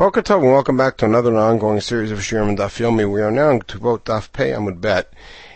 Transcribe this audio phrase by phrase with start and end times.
[0.00, 3.04] Boker Tov, and welcome back to another ongoing series of Shirim and Daf Yomi.
[3.06, 5.12] We are now to vote Daf Pei Amud Bet,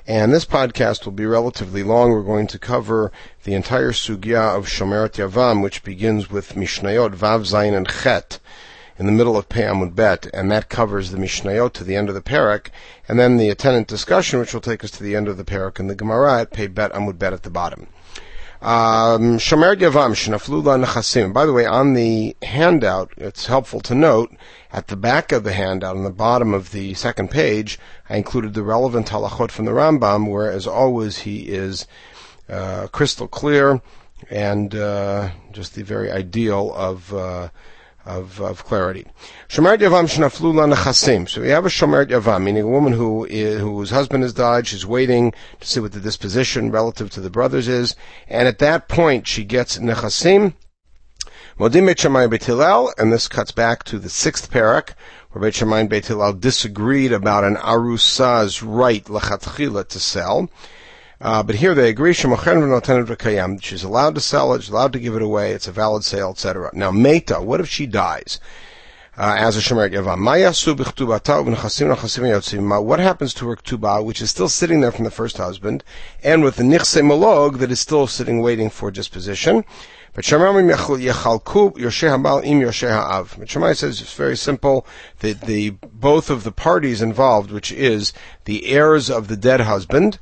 [0.07, 2.11] and this podcast will be relatively long.
[2.11, 3.11] We're going to cover
[3.45, 8.39] the entire sugya of Shomeret Yavam, which begins with Mishnayot Vav Zayin and Chet
[8.99, 12.11] in the middle of Pei Amud Bet, and that covers the Mishnayot to the end
[12.11, 12.67] of the parak,
[13.09, 15.79] and then the attendant discussion, which will take us to the end of the parak
[15.79, 17.87] and the Gemara at Pei Bet Amud Bet at the bottom.
[18.65, 21.35] Um, Shomer Shnaflula Nechasim.
[21.35, 24.35] By the way, on the handout, it's helpful to note
[24.73, 27.79] at the back of the handout, on the bottom of the second page,
[28.09, 31.87] I included the relevant halachot from the Rambam, where, as always, he is
[32.49, 33.83] uh, crystal clear
[34.31, 37.13] and uh, just the very ideal of.
[37.13, 37.51] Uh,
[38.07, 39.07] of, of clarity.
[39.49, 41.29] Shomert Yavam Shnaflula Nechasim.
[41.29, 44.67] So we have a Shomert Yavam, meaning a woman who is, whose husband has died,
[44.67, 47.97] she's waiting to see what the disposition relative to the brothers is,
[48.29, 50.55] and at that point she gets Nechasim,
[51.59, 52.27] Modim Beit Shammai
[52.99, 54.95] and this cuts back to the sixth parak,
[55.31, 60.51] where Beit and Beit disagreed about an Arusa's right, Lechatchila, to sell.
[61.21, 65.23] Uh, but here they agree, she's allowed to sell it, she's allowed to give it
[65.23, 66.71] away, it's a valid sale, etc.
[66.75, 68.41] Now, Meta, what if she dies?
[69.17, 70.19] Uh, as a Shemeret Yavam.
[72.85, 75.85] What happens to her Ktubah, which is still sitting there from the first husband,
[76.25, 79.65] and with the Nichse Malog that is still sitting waiting for disposition?
[80.17, 80.63] Beit Shammai
[83.73, 84.87] says it's very simple.
[85.21, 88.13] that the both of the parties involved, which is
[88.45, 90.19] the heirs of the dead husband,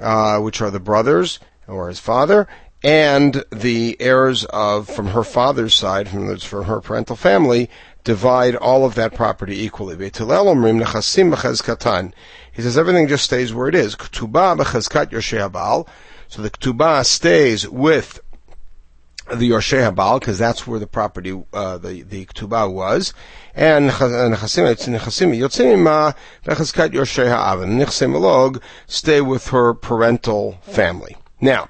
[0.00, 2.46] uh, which are the brothers or his father,
[2.82, 7.68] and the heirs of from her father's side, from from her parental family,
[8.04, 9.96] divide all of that property equally.
[9.96, 10.10] He
[12.62, 13.94] says everything just stays where it is.
[13.94, 14.26] So
[16.42, 18.20] the ketubah stays with
[19.30, 23.12] the Yosheh Habal, because that's where the property, uh, the, the Ketubah was.
[23.54, 24.36] And Nechasim
[25.36, 27.60] Yotzim Vechazkat Yosheh Ha'av.
[27.60, 31.16] Nechsim Alog stay with her parental family.
[31.40, 31.68] Now,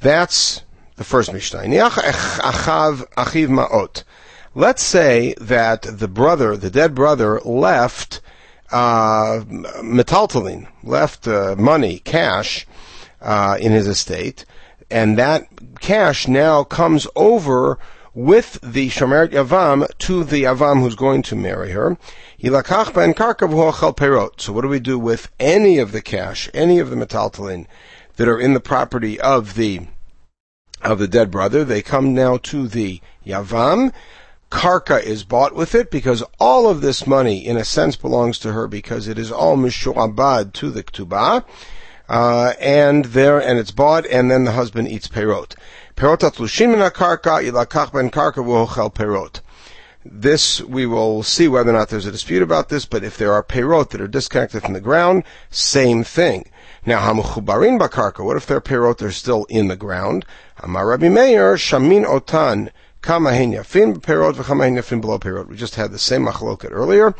[0.00, 0.62] that's
[0.96, 1.60] the first Mishnah.
[1.60, 4.02] Achav Achiv Ma'ot.
[4.54, 8.20] Let's say that the brother, the dead brother, left
[8.70, 9.40] uh,
[10.82, 12.66] left uh, money, cash,
[13.20, 14.44] uh, in his estate,
[14.90, 17.78] and that cash now comes over
[18.14, 21.98] with the Shomeret Yavam to the Yavam who's going to marry her.
[22.40, 22.52] So
[24.52, 27.66] what do we do with any of the cash, any of the metaltalin
[28.16, 29.88] that are in the property of the
[30.82, 31.64] of the dead brother?
[31.64, 33.92] They come now to the Yavam.
[34.50, 38.52] Karka is bought with it because all of this money, in a sense, belongs to
[38.52, 41.44] her because it is all mishu'abad to the Ktubah
[42.08, 45.54] uh, and there, and it's bought, and then the husband eats perot.
[45.96, 49.40] Perot karka ilakach ben karka perot.
[50.04, 53.32] This, we will see whether or not there's a dispute about this, but if there
[53.32, 56.50] are perot that are disconnected from the ground, same thing.
[56.84, 60.26] Now, hamuchubarin bakarka, what if their perot are still in the ground?
[60.58, 62.70] Amar Rabbi Meir, shamin otan.
[63.06, 63.10] We
[65.56, 67.14] just had the same machloket earlier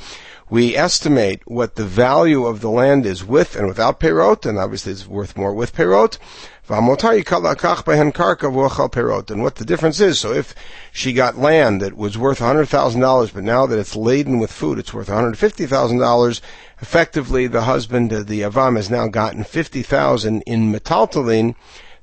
[0.51, 4.93] we estimate what the value of the land is with and without peyrot, and obviously
[4.93, 6.19] it's worth more with peyrot.
[6.67, 6.99] And what
[9.57, 10.55] the difference is, so if
[10.93, 14.95] she got land that was worth $100,000, but now that it's laden with food, it's
[14.95, 16.41] worth $150,000,
[16.81, 21.55] effectively the husband, of the Avam, has now gotten 50000 in metaltalin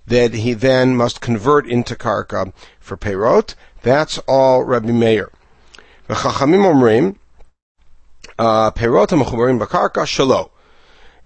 [0.06, 3.56] that he then must convert into karka for peyrot.
[3.82, 5.32] That's all Rabbi Meir.
[8.42, 10.50] Perotum Hubarim Bakarka Shalh.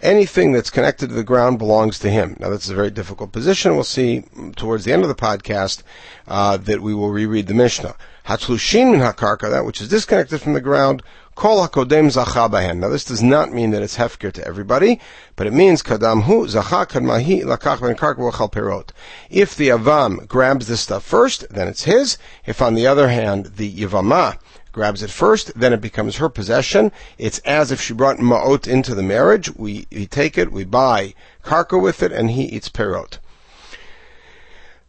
[0.01, 2.35] Anything that's connected to the ground belongs to him.
[2.39, 3.75] Now, that's a very difficult position.
[3.75, 4.23] We'll see
[4.57, 5.83] towards the end of the podcast
[6.27, 7.95] uh, that we will reread the Mishnah.
[8.27, 11.01] Hatzlushin min hakarka, that which is disconnected from the ground,
[11.35, 14.99] kol hakodem zacha Now, this does not mean that it's hefker to everybody,
[15.37, 18.89] but it means kadam hu zacha kadmahi lakach ben karka perot.
[19.29, 22.17] If the avam grabs this stuff first, then it's his.
[22.45, 24.37] If, on the other hand, the yavama
[24.75, 26.91] grabs it first, then it becomes her possession.
[27.17, 29.55] It's as if she brought ma'ot into the marriage.
[29.55, 33.19] We, we take it, we buy karka with it, and he eats perot.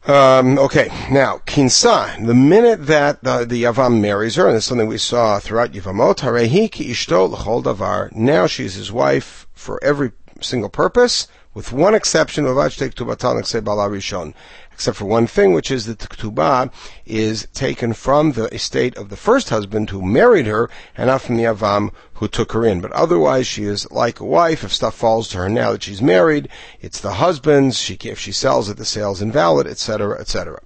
[0.05, 2.27] Um, okay, now kinsa.
[2.27, 6.17] The minute that the, the yavam marries her, and it's something we saw throughout Yavamot,
[6.17, 8.13] harehi ki ishto l'chol davar.
[8.13, 10.11] Now she's his wife for every
[10.41, 12.45] single purpose, with one exception.
[12.45, 14.35] Of take rishon
[14.77, 16.71] except for one thing, which is that the ketubah
[17.07, 20.69] is taken from the estate of the first husband who married her,
[20.99, 22.83] and not from the avam who took her in.
[22.83, 24.63] But otherwise, she is like a wife.
[24.63, 26.51] If stuff falls to her now that she's married,
[26.83, 27.79] it's the husband's.
[27.79, 30.61] She, if she sells it, the sale's invalid, etc., etc.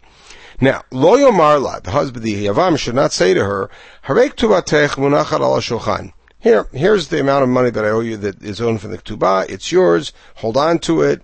[0.61, 3.71] Now, lo yomarla, the husband, the Yavam, should not say to her,
[4.07, 6.13] Harek tuvatech munachar al shulchan.
[6.41, 8.99] Here, here's the amount of money that I owe you that is owed from the
[8.99, 9.49] ketubah.
[9.49, 10.13] It's yours.
[10.37, 11.23] Hold on to it.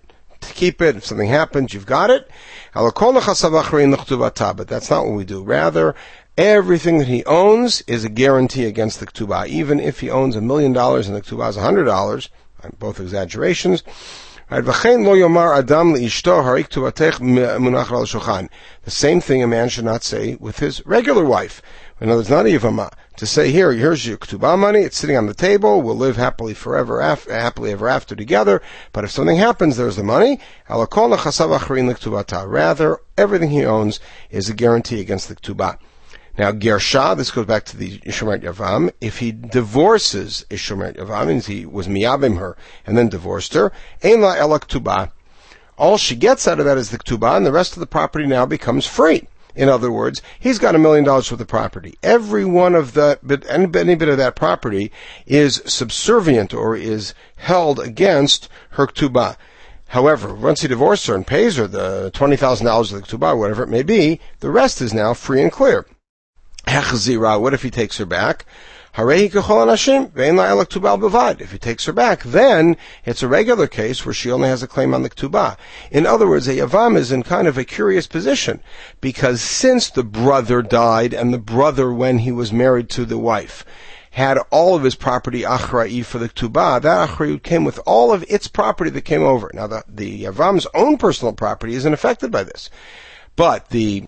[0.54, 0.96] Keep it.
[0.96, 2.28] If something happens, you've got it.
[2.74, 2.94] But
[4.68, 5.42] that's not what we do.
[5.42, 5.94] Rather,
[6.36, 9.46] everything that he owns is a guarantee against the ketubah.
[9.48, 12.28] Even if he owns a million dollars and the ketubah is a hundred dollars,
[12.78, 13.82] both exaggerations,
[14.48, 14.72] the
[18.86, 21.60] same thing a man should not say with his regular wife.
[22.00, 22.92] In other words, not Ivama.
[23.16, 26.52] To say, here, here's your ketubah money, it's sitting on the table, we'll live happily
[26.52, 28.60] forever, af- happily ever after together,
[28.92, 30.38] but if something happens, there's the money.
[30.68, 30.86] Rather,
[33.16, 35.78] everything he owns is a guarantee against the ketubah.
[36.36, 38.92] Now, Gersha, this goes back to the Ishomeret Yavam.
[39.00, 42.54] If he divorces Ishomeret Yavam, means he was miyabim her
[42.84, 43.72] and then divorced her,
[44.04, 45.10] Ein la elak.
[45.78, 48.26] All she gets out of that is the ktuba, and the rest of the property
[48.26, 49.26] now becomes free.
[49.56, 51.98] In other words, he's got a million dollars worth of property.
[52.02, 53.18] Every one of the,
[53.48, 54.92] any, any bit of that property
[55.26, 59.36] is subservient or is held against her ktuba.
[59.88, 63.68] However, once he divorces her and pays her the $20,000 of the ktuba, whatever it
[63.68, 65.86] may be, the rest is now free and clear.
[66.66, 68.44] Hechzira, what if he takes her back?
[68.98, 69.32] If
[71.52, 74.94] he takes her back, then it's a regular case where she only has a claim
[74.94, 75.58] on the ketubah.
[75.90, 78.62] In other words, a yavam is in kind of a curious position
[79.02, 83.66] because since the brother died and the brother, when he was married to the wife,
[84.12, 88.24] had all of his property achra'i for the ketubah, that achra'ut came with all of
[88.30, 89.50] its property that came over.
[89.52, 92.70] Now, the, the yavam's own personal property isn't affected by this.
[93.36, 94.06] But the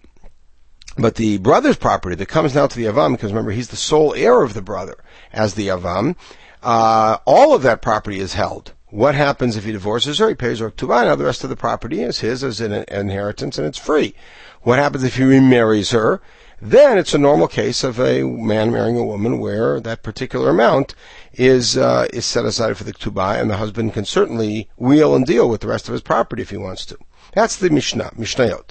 [0.97, 4.15] but the brother's property that comes now to the Avam, because remember, he's the sole
[4.15, 4.97] heir of the brother
[5.33, 6.17] as the Avam,
[6.63, 8.73] uh, all of that property is held.
[8.91, 10.29] What happens if he divorces her?
[10.29, 13.59] He pays her to Now the rest of the property is his as an inheritance
[13.59, 14.15] and it's free.
[14.63, 16.23] What happens if he remarries her?
[16.61, 20.95] Then it's a normal case of a man marrying a woman where that particular amount
[21.35, 25.25] is uh, is set aside for the ketubah, and the husband can certainly wheel and
[25.25, 26.99] deal with the rest of his property if he wants to.
[27.33, 28.71] That's the Mishnah, Mishnayot.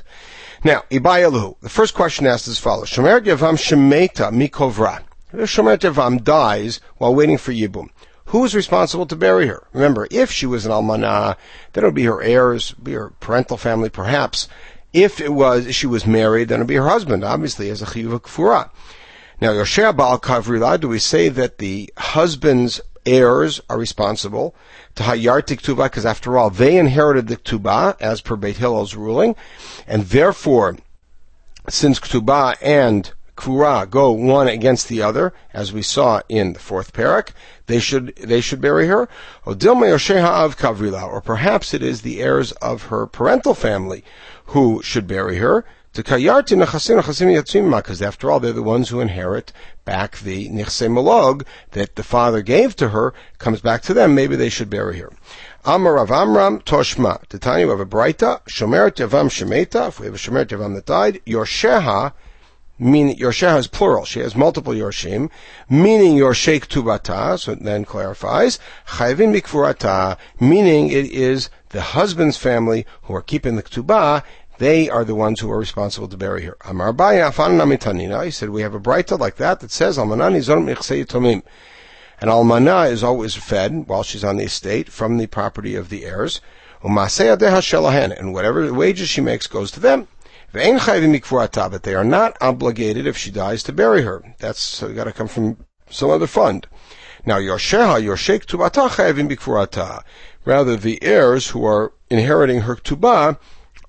[0.64, 1.60] Now, Ibayalu.
[1.62, 5.04] The first question asked as follows: Shomer Yavam Shemeta Mikovra.
[5.32, 7.90] If Shomer Yavam dies while waiting for Yibum,
[8.26, 9.68] who is responsible to bury her?
[9.74, 11.38] Remember, if she was an almanah,
[11.74, 14.48] then it would be her heirs, be her parental family, perhaps.
[14.94, 17.86] If it was she was married, then it would be her husband, obviously, as a
[17.86, 18.72] chiyuv kfura.
[19.40, 24.56] Now, Yoshea Baal Kavrila, do we say that the husband's heirs are responsible
[24.98, 29.36] to Hayar Tiktuba, because after all, they inherited the Ktuba, as per Beit Hillel's ruling,
[29.88, 30.78] and therefore,
[31.70, 36.92] since Ktuba and Kura go one against the other, as we saw in the fourth
[36.92, 37.30] parak,
[37.68, 39.08] they should they should bury her.
[39.46, 39.56] Or
[41.22, 44.04] perhaps it is the heirs of her parental family
[44.48, 45.64] who should bury her.
[45.98, 49.52] Because after all, they're the ones who inherit
[49.84, 54.14] back the nichse malog that the father gave to her, comes back to them.
[54.14, 55.12] Maybe they should bury her.
[55.66, 57.26] Amar of Amram Toshma.
[57.28, 58.44] Titani, we have a Braita.
[58.44, 59.88] Shomeret Yavam Shemeta.
[59.88, 62.14] If we have a Shomeret Yavam that died, Yorsheha,
[62.80, 64.06] meaning Yorsheha is plural.
[64.06, 65.32] She has multiple Yorshim,
[65.68, 68.60] meaning Yorshek Tubata, so it then clarifies.
[68.88, 74.24] Chayvin Mikfurata, meaning it is the husband's family who are keeping the Ktubah,
[74.58, 76.58] they are the ones who are responsible to bury her.
[76.66, 80.68] Amar He said, we have a Braita like that that says, Almanani Zorim
[81.06, 81.44] Tomim.
[82.20, 86.06] An almana is always fed while she's on the estate from the property of the
[86.06, 86.42] heirs.
[86.84, 90.08] And whatever wages she makes goes to them.
[90.52, 90.64] But
[91.84, 94.36] they are not obligated if she dies to bury her.
[94.40, 95.58] That's got to come from
[95.90, 96.66] some other fund.
[97.26, 100.04] Now, Yosheha, Yoshek Tubata Chayvim Bikfurata.
[100.46, 103.38] Rather, the heirs who are inheriting her Tubah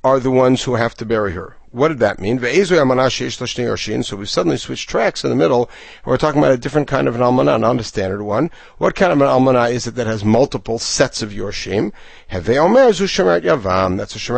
[0.05, 1.57] are the ones who have to bury her.
[1.71, 2.39] What did that mean?
[2.39, 5.69] So we suddenly switched tracks in the middle,
[6.07, 8.51] we're talking about a different kind of an almanah, not a standard one.
[8.79, 11.93] What kind of an almanah is it that has multiple sets of yorshim?
[12.31, 13.43] That's a shemeret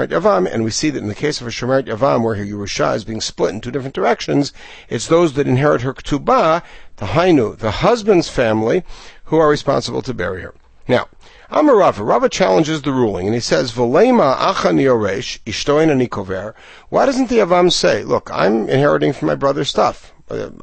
[0.09, 2.97] yavam, and we see that in the case of a shemeret yavam, where her yerusha
[2.97, 4.52] is being split in two different directions,
[4.88, 6.64] it's those that inherit her ketubah,
[6.97, 8.83] the hainu, the husband's family,
[9.26, 10.52] who are responsible to bury her.
[10.88, 11.07] Now,
[11.49, 12.03] Amar Rava.
[12.03, 16.55] Rava challenges the ruling, and he says, "V'lema acha nioresh ishtoin anikover."
[16.89, 20.13] Why doesn't the Avam say, "Look, I'm inheriting from my brother's stuff.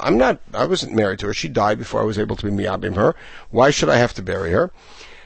[0.02, 0.40] I'm not.
[0.54, 1.34] I wasn't married to her.
[1.34, 3.16] She died before I was able to be miyabim her.
[3.50, 4.72] Why should I have to bury her?"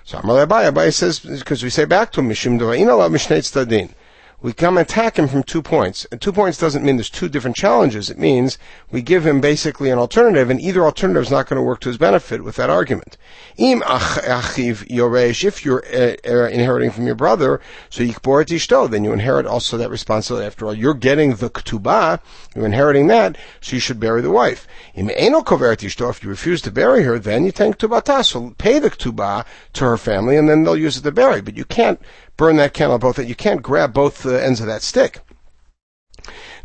[0.04, 3.96] So Amar Abai says, because we say back to him, Mishim mishnei tzadin.
[4.42, 6.06] We come attack him from two points.
[6.12, 8.10] And two points doesn't mean there's two different challenges.
[8.10, 8.58] It means
[8.90, 11.90] we give him basically an alternative, and either alternative is not going to work to
[11.90, 13.18] his benefit with that argument.
[13.58, 19.04] Im achiv yoresh, if you're uh, uh, inheriting from your brother, so yikboret ishto, then
[19.04, 20.48] you inherit also that responsibility.
[20.48, 22.20] After all, you're getting the ketubah,
[22.56, 24.68] you're inheriting that, so you should bury the wife.
[24.96, 29.46] Im if you refuse to bury her, then you take ketubata, so pay the ketubah
[29.74, 31.42] to her family, and then they'll use it to bury.
[31.42, 32.00] But you can't
[32.42, 33.18] burn that candle both.
[33.18, 35.20] That you can't grab both the ends of that stick.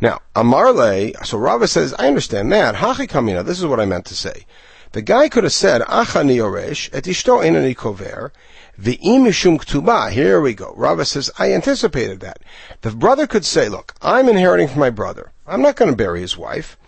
[0.01, 2.77] Now, Amarle, so Rava says, I understand that.
[2.77, 4.47] Hachi kamina, this is what I meant to say.
[4.93, 8.31] The guy could have said, Achani oresh, et ishto enani kover,
[8.81, 10.11] v'im mishum ktuba.
[10.11, 10.73] Here we go.
[10.75, 12.39] Rava says, I anticipated that.
[12.81, 15.33] The brother could say, look, I'm inheriting from my brother.
[15.47, 16.79] I'm not going to bury his wife.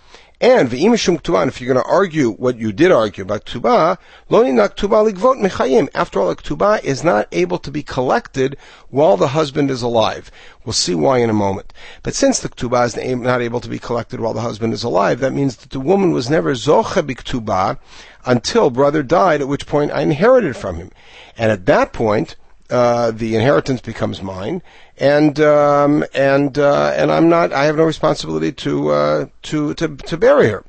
[0.40, 4.44] And v'imishum ktuba, if you're going to argue what you did argue about ktuba, lo
[4.44, 5.88] ninak ktuba ligvot mechayim.
[5.96, 8.56] After all, a ktuba is not able to be collected
[8.88, 10.30] while the husband is alive.
[10.64, 11.72] We'll see why in a moment.
[12.04, 15.18] But since the ktuba is not able to be collected while the husband is alive,
[15.18, 17.78] that means that the woman was never zocha b'ktuba
[18.24, 20.92] until brother died, at which point I inherited from him.
[21.36, 22.36] And at that point,
[22.70, 24.62] uh, the inheritance becomes mine,
[24.98, 27.52] and um, and uh, and I'm not.
[27.52, 30.64] I have no responsibility to uh, to to to bury her.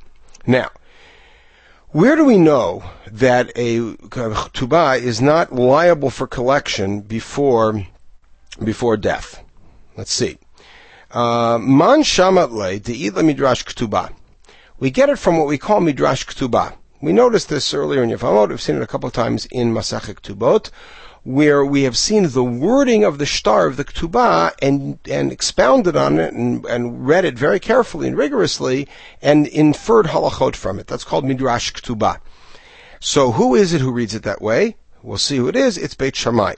[0.47, 0.69] Now,
[1.89, 3.95] where do we know that a
[4.53, 7.85] tuba is not liable for collection before
[8.63, 9.43] before death?
[9.97, 10.37] Let's see.
[11.11, 14.13] Uh, Man shamat le midrash ktuba.
[14.79, 16.75] We get it from what we call midrash ktuba.
[17.01, 18.49] We noticed this earlier in Yevamot.
[18.49, 20.69] We've seen it a couple of times in Masachet Ktubot
[21.29, 25.95] where we have seen the wording of the star of the Ketubah and, and expounded
[25.95, 28.87] on it and, and read it very carefully and rigorously
[29.21, 30.87] and inferred halachot from it.
[30.87, 32.19] That's called Midrash Ketubah.
[32.99, 34.77] So who is it who reads it that way?
[35.03, 35.77] We'll see who it is.
[35.77, 36.55] It's Beit Shammai.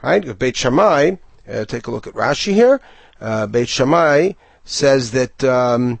[0.00, 0.38] Right?
[0.38, 1.16] Beit Shammai,
[1.48, 2.80] uh, take a look at Rashi here.
[3.20, 6.00] Uh, Beit Shammai says that, um,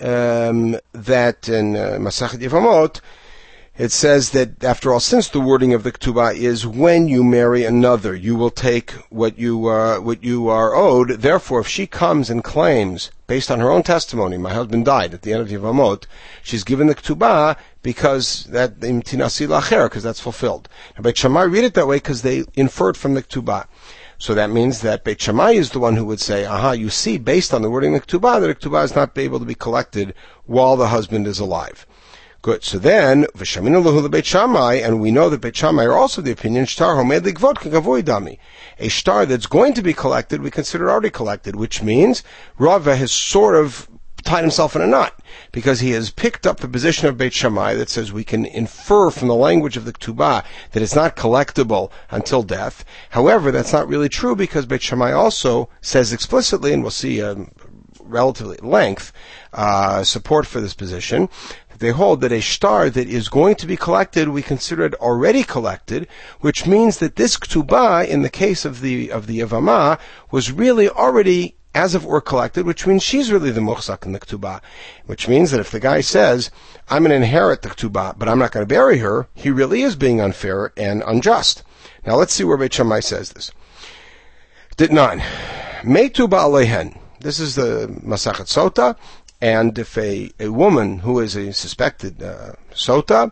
[0.00, 3.02] um, that in uh, Masachet Yevamot,
[3.76, 7.64] it says that after all, since the wording of the ketubah is when you marry
[7.64, 11.10] another, you will take what you uh, what you are owed.
[11.10, 15.22] Therefore, if she comes and claims, based on her own testimony, my husband died at
[15.22, 16.04] the end of Yevamot,
[16.40, 20.68] she's given the ketubah because that because that's fulfilled.
[20.96, 23.66] Now, Beit Shammai read it that way because they inferred from the ketubah.
[24.18, 27.18] So that means that Beit Shammai is the one who would say, aha, you see,
[27.18, 29.56] based on the wording of the ketubah, that the ketubah is not able to be
[29.56, 30.14] collected
[30.46, 31.86] while the husband is alive.
[32.44, 32.62] Good.
[32.62, 36.66] So then, v'shamina lahu Beit Shammai, and we know that Beit are also the opinion
[36.66, 37.56] shtar homed ligvot
[38.02, 38.36] dami.
[38.78, 42.22] A star that's going to be collected, we consider already collected, which means
[42.58, 43.88] Rava has sort of
[44.24, 45.18] tied himself in a knot
[45.52, 49.28] because he has picked up the position of Beit that says we can infer from
[49.28, 52.84] the language of the Ketubah that it's not collectible until death.
[53.08, 57.50] However, that's not really true because Beit also says explicitly, and we'll see um,
[58.04, 59.12] relatively length
[59.52, 61.28] uh, support for this position
[61.84, 65.42] they hold that a star that is going to be collected, we consider it already
[65.42, 66.08] collected,
[66.40, 69.98] which means that this ktubah, in the case of the of the Yavama,
[70.30, 74.12] was really already as if it were collected, which means she's really the muhsak in
[74.12, 74.60] the ktubah.
[75.06, 76.50] Which means that if the guy says,
[76.88, 79.82] I'm going to inherit the ktubah, but I'm not going to bury her, he really
[79.82, 81.64] is being unfair and unjust.
[82.06, 83.50] Now let's see where Beit Shammai says this.
[84.76, 85.20] Did nine.
[85.82, 86.98] Metu ba'alehen.
[87.20, 88.96] This is the Masachet Sota,
[89.44, 93.30] and if a, a woman who is a suspected uh, sota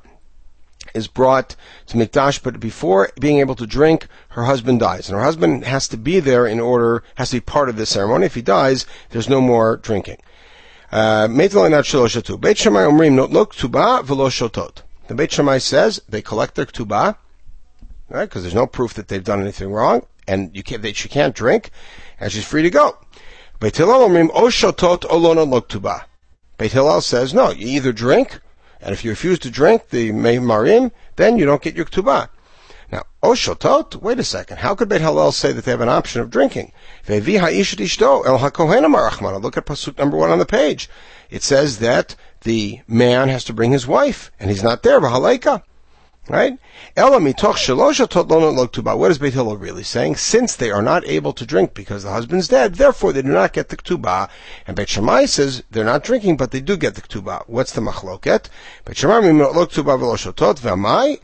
[0.92, 5.08] is brought to Mikdash, but before being able to drink, her husband dies.
[5.08, 7.86] And her husband has to be there in order, has to be part of the
[7.86, 8.26] ceremony.
[8.26, 10.18] If he dies, there's no more drinking.
[10.90, 14.82] Uh, Beit Shammai Omrim look tuba v'lo shotot.
[15.06, 17.16] The Beit Shammai says they collect their tuba,
[18.10, 18.26] right?
[18.26, 21.34] Because there's no proof that they've done anything wrong, and you can't, they, she can't
[21.34, 21.70] drink,
[22.20, 22.98] and she's free to go.
[23.62, 26.06] Beit Hillel omrim o shotot olona loktuba.
[26.58, 28.40] Beit Hillel says, no, you either drink,
[28.80, 32.28] and if you refuse to drink the marim, then you don't get your ktubah.
[32.90, 35.88] Now, o shotot, wait a second, how could Beit Hillel say that they have an
[35.88, 36.72] option of drinking?
[37.08, 37.38] El Look at
[39.66, 40.90] pasuk number one on the page.
[41.30, 45.62] It says that the man has to bring his wife, and he's not there, v'halaika.
[46.28, 46.56] Right?
[46.94, 47.24] What
[49.10, 50.14] is Beit Hillel really saying?
[50.16, 53.52] Since they are not able to drink because the husband's dead, therefore they do not
[53.52, 54.28] get the ketubah.
[54.68, 57.42] And Beit Shammai says they're not drinking, but they do get the ketubah.
[57.48, 58.46] What's the machloket?
[58.84, 59.20] Beit Shammai
[60.60, 61.18] v'amai.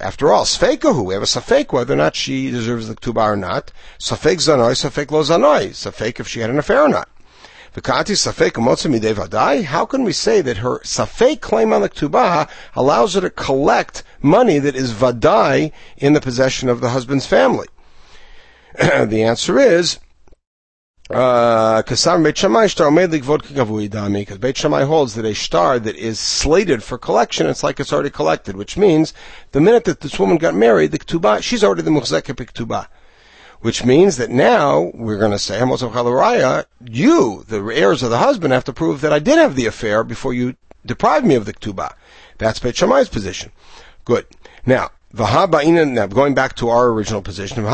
[0.00, 3.36] After all, sfeikahu, we have a safek whether or not she deserves the ketubah or
[3.36, 3.70] not.
[3.98, 5.68] Safek zanoi, safek lo zanoi.
[5.72, 7.10] Safek if she had an affair or not.
[7.82, 13.30] Safek How can we say that her Safek claim on the Ketubah allows her to
[13.30, 17.68] collect money that is Vadai in the possession of the husband's family?
[18.78, 19.98] the answer is
[21.08, 22.66] because uh, Beit Shammai
[24.82, 28.76] holds that a star that is slated for collection, it's like it's already collected, which
[28.76, 29.14] means
[29.52, 32.88] the minute that this woman got married, the ketubah, she's already the muchzekah ketubah.
[33.66, 38.62] Which means that now we're going to say, you, the heirs of the husband, have
[38.62, 40.54] to prove that I did have the affair before you
[40.86, 41.94] deprived me of the ketubah.
[42.38, 43.50] That's Beit Shammai's position.
[44.04, 44.26] Good.
[44.64, 47.64] Now, now, going back to our original position,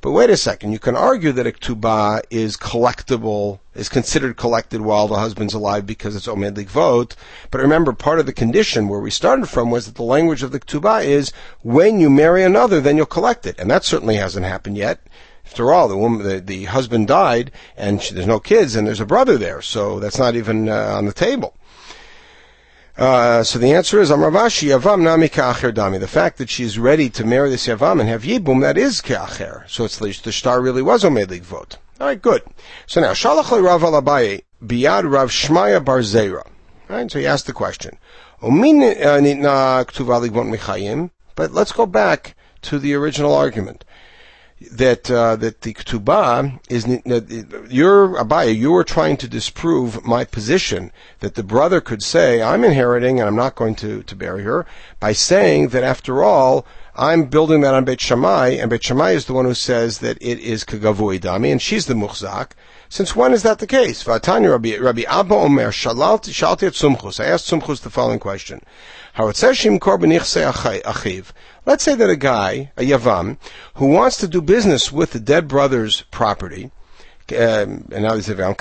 [0.00, 4.82] but wait a second, you can argue that a ketubah is collectible, is considered collected
[4.82, 7.16] while the husband's alive because it's omed vote.
[7.50, 10.52] But remember, part of the condition where we started from was that the language of
[10.52, 13.58] the ketubah is when you marry another, then you'll collect it.
[13.58, 15.00] And that certainly hasn't happened yet.
[15.46, 19.00] After all, the woman, the, the husband died, and she, there's no kids, and there's
[19.00, 21.56] a brother there, so that's not even uh, on the table.
[22.96, 25.98] Uh, so the answer is Amravashi Yavam Nami Dami.
[25.98, 29.64] The fact that she's ready to marry this Yavam and have Yibum, that is Ka'acher.
[29.68, 31.78] So it's the star really was Omed vote.
[31.98, 32.42] Alright, good.
[32.86, 36.46] So now, Shalach Rav Alabaye, Biyad Rav Shmaya Barzera.
[36.90, 37.96] Alright, so he asked the question.
[38.42, 38.50] Uh.
[41.34, 43.84] But let's go back to the original argument
[44.70, 46.86] that uh, that the ketubah is
[47.70, 48.56] you're Abaya.
[48.56, 53.28] you are trying to disprove my position that the brother could say I'm inheriting and
[53.28, 54.66] I'm not going to to bury her
[55.00, 59.24] by saying that after all I'm building that on Beit Shammai and Beit Shammai is
[59.24, 62.50] the one who says that it is kagavui dami and she's the muchzak.
[62.88, 64.04] Since when is that the case?
[64.04, 67.18] Vatanya Rabbi Rabbi Abba Omer shalti shalti at Sumchus.
[67.18, 68.60] I asked Sumchus the following question.
[69.14, 69.52] Let's say
[71.94, 73.36] that a guy, a Yavam,
[73.74, 76.70] who wants to do business with the dead brother's property,
[77.30, 78.56] um, and now he's Yavam,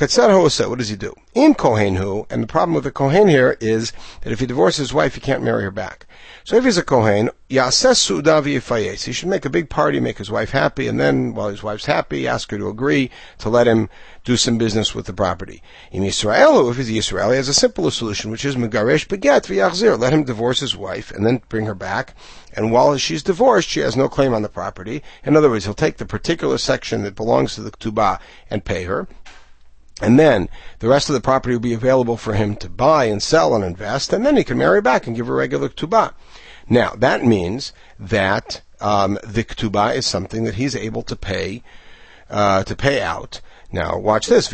[0.70, 1.14] what does he do?
[1.34, 4.80] In Kohen who, and the problem with the Kohen here is that if he divorces
[4.80, 6.06] his wife, he can't marry her back.
[6.44, 10.18] So if he's a Kohen, Yases Sudavi Fayes, he should make a big party, make
[10.18, 13.66] his wife happy, and then while his wife's happy, ask her to agree to let
[13.66, 13.90] him
[14.26, 15.64] do some business with the property.
[15.92, 19.98] In Israel, if he's Israel, he has a simpler solution, which is Megaresh Beget V'Yachzir,
[19.98, 22.14] let him divorce his wife and then bring her back.
[22.54, 25.02] And while she's divorced, she has no claim on the property.
[25.24, 28.20] In other words, he'll take the particular section that belongs to the Ketubah
[28.50, 29.08] and pay her.
[30.02, 33.22] And then the rest of the property will be available for him to buy and
[33.22, 36.14] sell and invest, and then he can marry back and give a regular ketubah.
[36.68, 41.64] Now, that means that um, the ketubah is something that he's able to pay
[42.32, 43.42] uh, to pay out.
[43.72, 44.52] Now, watch this.
[44.52, 44.54] If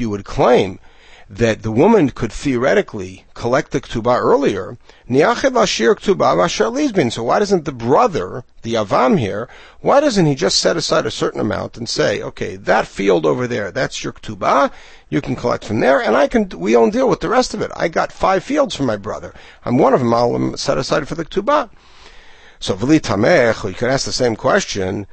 [0.00, 0.78] you would claim
[1.28, 4.78] that the woman could theoretically collect the ketubah earlier,
[7.10, 9.48] so why doesn't the brother, the avam here,
[9.80, 13.48] why doesn't he just set aside a certain amount and say, okay, that field over
[13.48, 14.70] there, that's your ketubah,
[15.08, 17.60] you can collect from there, and I can, we don't deal with the rest of
[17.60, 17.72] it.
[17.74, 19.34] I got five fields for my brother.
[19.64, 21.70] I'm one of them, I'll um, set aside for the ketubah.
[22.60, 25.06] So, v'li tamech, you could ask the same question,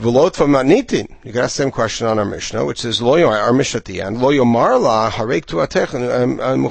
[0.00, 1.14] V'lot v'matnitin.
[1.24, 3.84] You can ask the same question on our Mishnah, which says, lo our Mishnah at
[3.84, 6.70] the end, lo yomar la harek tuatech um, um, al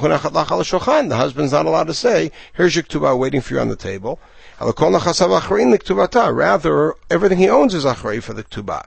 [0.64, 1.08] shulchan.
[1.08, 4.18] The husband's not allowed to say, here's your ketubah waiting for you on the table.
[6.34, 8.86] Rather, everything he owns is achrei for the ketubah.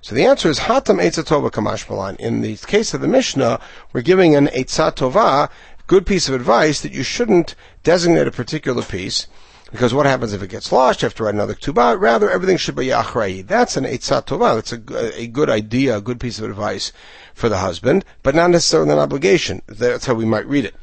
[0.00, 2.16] So the answer is hatam eitzatova kamash.
[2.20, 3.58] In the case of the Mishnah,
[3.92, 5.50] we're giving an eitzatova,
[5.88, 9.26] good piece of advice that you shouldn't designate a particular piece
[9.72, 11.00] because what happens if it gets lost?
[11.00, 11.98] You have to write another ketubah.
[11.98, 13.44] Rather, everything should be yachrei.
[13.44, 14.56] That's an eitzat tovah.
[14.56, 16.92] That's a, a good idea, a good piece of advice
[17.34, 19.62] for the husband, but not necessarily an obligation.
[19.66, 20.74] That's how we might read it.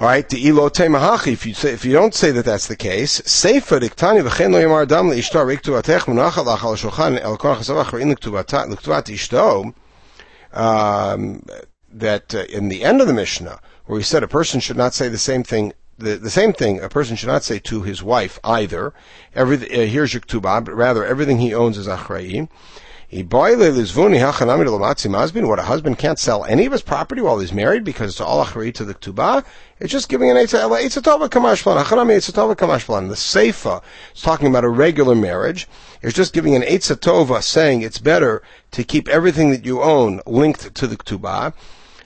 [0.00, 1.32] All right, the ilote mahachi.
[1.32, 4.60] If you say, if you don't say that that's the case, sefer diktani v'chen lo
[4.60, 9.72] yamar dam leishto riktu atech munachal achal shulchan el kol chasavach rein liktuvat ishto.
[10.52, 11.44] Um,
[11.92, 14.94] that uh, in the end of the Mishnah, where he said a person should not
[14.94, 18.02] say the same thing the, the same thing a person should not say to his
[18.02, 18.92] wife either.
[19.34, 22.48] Every, uh, here's your ktubah, but rather everything he owns is achrayim.
[23.12, 23.50] What
[25.58, 28.72] a husband can't sell any of his property while he's married because it's all achrayim
[28.74, 29.44] to the ktubah.
[29.80, 30.80] It's just giving an eitzatova.
[33.08, 33.82] The seifa
[34.14, 35.66] is talking about a regular marriage.
[36.02, 40.72] It's just giving an eitzatova saying it's better to keep everything that you own linked
[40.76, 41.52] to the ktubah.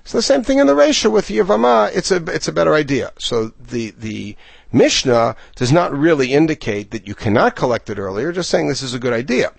[0.07, 3.13] So the same thing in the ratio with Yavama, it's a, it's a better idea.
[3.19, 4.37] So the, the
[4.71, 8.93] Mishnah does not really indicate that you cannot collect it earlier, just saying this is
[8.93, 9.53] a good idea.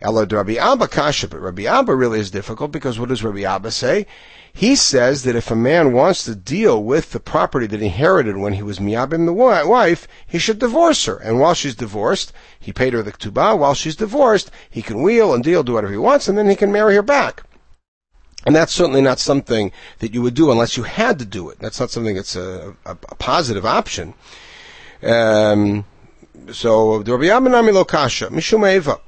[0.00, 3.70] Ella Rabbi Abba Kasha, but Rabbi Abba really is difficult because what does Rabbi Abba
[3.70, 4.06] say?
[4.54, 8.38] He says that if a man wants to deal with the property that he inherited
[8.38, 11.16] when he was miyabim the wife, he should divorce her.
[11.18, 13.58] And while she's divorced, he paid her the ketubah.
[13.58, 16.56] While she's divorced, he can wheel and deal, do whatever he wants, and then he
[16.56, 17.42] can marry her back.
[18.44, 21.58] And that's certainly not something that you would do unless you had to do it.
[21.60, 24.14] That's not something that's a, a, a positive option.
[25.02, 25.84] Um,
[26.50, 28.98] so the Rabbi Yamanami Lokasha, Mishum Eva.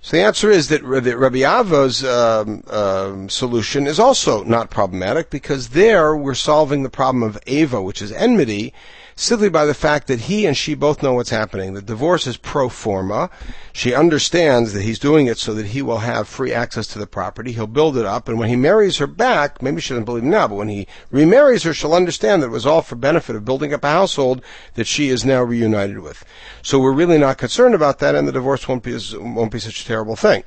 [0.00, 5.30] So the answer is that, that Rabbi Ava's um, um, solution is also not problematic
[5.30, 8.74] because there we're solving the problem of Ava, which is enmity,
[9.16, 11.74] simply by the fact that he and she both know what's happening.
[11.74, 13.30] The divorce is pro forma.
[13.72, 17.06] She understands that he's doing it so that he will have free access to the
[17.06, 17.52] property.
[17.52, 20.48] He'll build it up, and when he marries her back, maybe she doesn't believe now,
[20.48, 23.72] but when he remarries her, she'll understand that it was all for benefit of building
[23.72, 24.42] up a household
[24.74, 26.24] that she is now reunited with.
[26.62, 29.82] So we're really not concerned about that, and the divorce won't be won't be such
[29.82, 30.44] a terrible thing.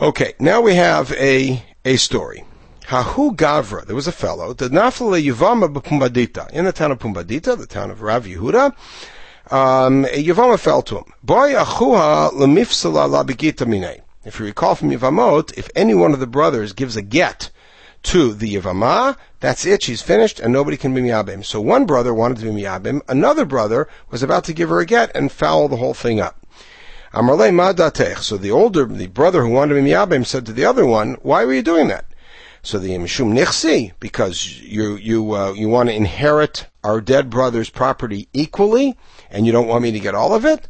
[0.00, 2.44] Okay, now we have a a story.
[2.88, 7.58] Hahu Gavra, there was a fellow, the Nafle Yuvama Pumbadita, in the town of Pumbadita,
[7.58, 8.74] the town of Rav Yehuda,
[9.50, 11.12] um, Yavama fell to him.
[11.22, 14.00] Boy Achuha Lemifsala Labigita Mine.
[14.24, 17.50] If you recall from Yavamot, if any one of the brothers gives a get
[18.04, 21.44] to the Yavama, that's it, she's finished, and nobody can be Miyabim.
[21.44, 24.86] So one brother wanted to be Miyabim, another brother was about to give her a
[24.86, 26.46] get and foul the whole thing up.
[27.12, 28.20] Amarle Madatech.
[28.20, 31.18] So the older, the brother who wanted to be Miyabim said to the other one,
[31.20, 32.06] why were you doing that?
[32.68, 37.70] So the Mishum Nichsi, because you, you, uh, you want to inherit our dead brother's
[37.70, 38.94] property equally,
[39.30, 40.68] and you don't want me to get all of it?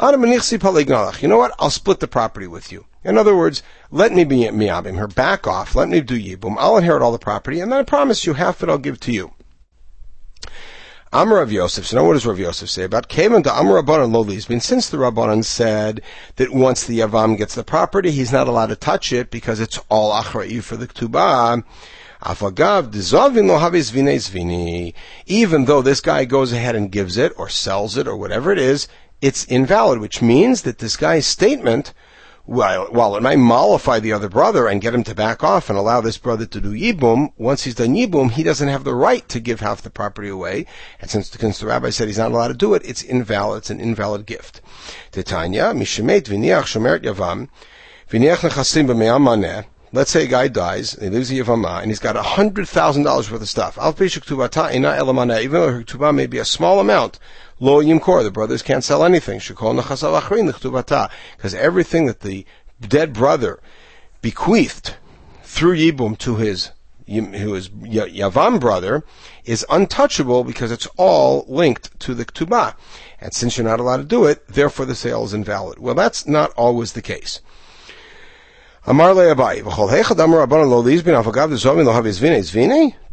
[0.00, 1.54] You know what?
[1.58, 2.86] I'll split the property with you.
[3.02, 6.76] In other words, let me be miyabim, her back off, let me do yibum, I'll
[6.76, 9.12] inherit all the property, and then I promise you half of it I'll give to
[9.12, 9.32] you.
[11.12, 11.86] Amar Rav Yosef.
[11.86, 14.62] So now what does Rav Yosef say about Kavan to Amar Rabbanan Lo Lizbin?
[14.62, 16.02] Since the Rabbanan said
[16.36, 19.80] that once the Yavam gets the property, he's not allowed to touch it because it's
[19.88, 20.86] all Achra'i for the
[24.28, 24.94] vini.
[25.26, 28.58] Even though this guy goes ahead and gives it or sells it or whatever it
[28.60, 28.86] is,
[29.20, 31.92] it's invalid, which means that this guy's statement
[32.44, 35.78] while, while it might mollify the other brother and get him to back off and
[35.78, 39.28] allow this brother to do yibum, once he's done yibum, he doesn't have the right
[39.28, 40.66] to give half the property away.
[41.00, 43.58] And since, since the rabbi said he's not allowed to do it, it's invalid.
[43.58, 44.60] It's an invalid gift.
[45.12, 47.48] Titania, mishemet shomeret yavam,
[48.10, 53.42] b'me'am Let's say a guy dies, he leaves a Yavama, and he's got $100,000 worth
[53.42, 53.76] of stuff.
[53.76, 53.92] Even
[55.52, 57.18] though her ktubah may be a small amount,
[57.60, 59.38] Lo yimkor, the brothers can't sell anything.
[59.38, 60.02] Because
[61.54, 62.46] everything that the
[62.80, 63.60] dead brother
[64.22, 64.94] bequeathed
[65.42, 66.70] through Yibum to his
[67.10, 69.02] who is Yavam brother,
[69.44, 72.74] is untouchable because it's all linked to the Ktubah.
[73.20, 75.78] And since you're not allowed to do it, therefore the sale is invalid.
[75.78, 77.40] Well, that's not always the case.
[78.86, 79.58] Amar Abai,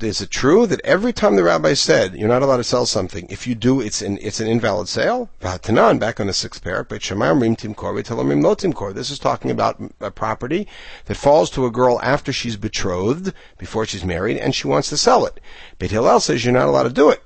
[0.01, 3.27] Is it true that every time the rabbi said you're not allowed to sell something,
[3.29, 5.29] if you do, it's an it's an invalid sale?
[5.41, 8.93] V'hatanan, back on the sixth parak, but Shemar Rim Timkor, V'telamim No Timkor.
[8.93, 10.69] This is talking about a property
[11.07, 14.95] that falls to a girl after she's betrothed, before she's married, and she wants to
[14.95, 15.41] sell it.
[15.79, 17.21] Beit Hillel says you're not allowed to do it.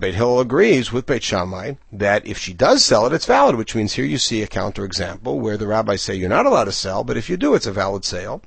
[0.00, 3.74] Beit Hillel agrees with Beit Shammai that if she does sell it, it's valid, which
[3.74, 7.04] means here you see a counterexample where the rabbis say you're not allowed to sell,
[7.04, 8.42] but if you do, it's a valid sale.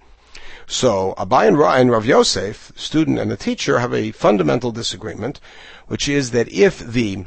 [0.67, 5.39] So Abai and, Ra- and Rav Yosef, student and the teacher, have a fundamental disagreement,
[5.87, 7.25] which is that if the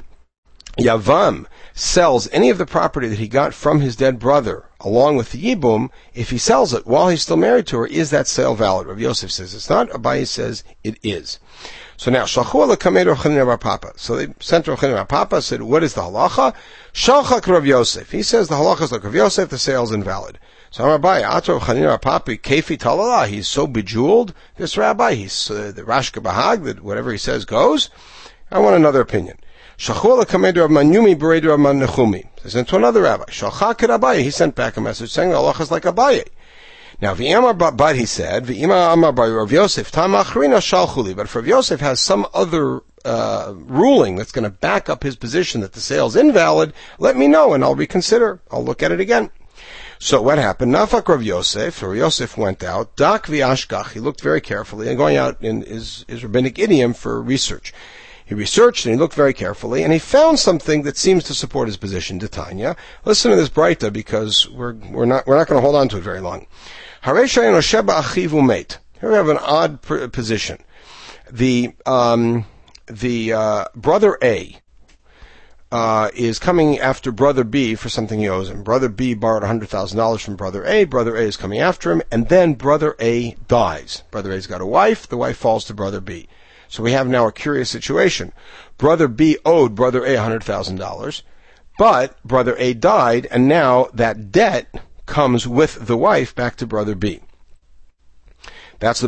[0.78, 5.32] Yavam sells any of the property that he got from his dead brother, along with
[5.32, 8.54] the Yibum, if he sells it while he's still married to her, is that sale
[8.54, 8.86] valid?
[8.86, 9.88] Rav Yosef says it's not.
[9.90, 11.38] Abai says it is.
[11.96, 13.92] So now, Shalchu Kameir Chanin Bar Papa.
[13.96, 16.54] So they sent to Chanin Bar Papa, said, what is the halacha?
[16.92, 18.11] Shalchak Rav Yosef.
[18.11, 20.38] He says the halacha is like Rav Yosef, the sale is invalid.
[20.70, 25.72] So Rabbi, Ato Chanin Bar Papa, Kefi Talala, he's so bejeweled, this rabbi, he's uh,
[25.74, 27.90] the Rashka Bahag, that whatever he says goes.
[28.50, 29.38] I want another opinion.
[29.78, 32.26] Shachol Kameir Rav Manumi Bereder Rav Man Nechumi.
[32.42, 35.70] Says into another rabbi, Shalchak Abaye, he sent back a message saying the halacha is
[35.70, 36.26] like Abaye.
[37.04, 38.46] Now, but he said.
[38.46, 39.36] But if
[41.34, 45.74] Rav Yosef has some other uh, ruling that's going to back up his position that
[45.74, 48.40] the sale is invalid, let me know and I'll reconsider.
[48.50, 49.28] I'll look at it again.
[49.98, 50.74] So what happened?
[50.74, 55.18] Nafak Rav Yosef, Rav Yosef went out, dak v'ashkach, he looked very carefully, and going
[55.18, 57.74] out in his rabbinic idiom for research.
[58.26, 61.68] He researched and he looked very carefully, and he found something that seems to support
[61.68, 62.74] his position, Titania.
[63.04, 65.98] Listen to this Breita because we're, we're not, we're not going to hold on to
[65.98, 66.46] it very long.
[69.00, 70.64] Here we have an odd position.
[71.30, 72.46] The um,
[72.87, 74.58] the uh, brother A
[75.70, 78.62] uh, is coming after brother B for something he owes him.
[78.62, 80.84] Brother B borrowed hundred thousand dollars from brother A.
[80.84, 84.02] Brother A is coming after him, and then brother A dies.
[84.10, 85.06] Brother A's got a wife.
[85.06, 86.28] The wife falls to brother B.
[86.74, 88.32] So we have now a curious situation.
[88.78, 91.22] Brother B owed brother A hundred thousand dollars,
[91.78, 96.96] but brother A died, and now that debt comes with the wife back to brother
[96.96, 97.20] B.
[98.80, 99.06] That's the